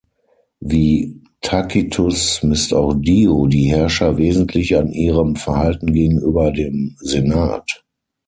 Wie 0.61 1.21
Tacitus 1.41 2.41
misst 2.41 2.73
auch 2.73 2.95
Dio 2.95 3.45
die 3.45 3.69
Herrscher 3.69 4.17
wesentlich 4.17 4.75
an 4.75 4.91
ihrem 4.91 5.35
Verhalten 5.35 5.93
gegenüber 5.93 6.51
dem 6.51 6.95
Senat. 7.01 7.83